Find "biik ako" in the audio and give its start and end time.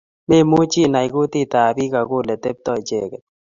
1.75-2.13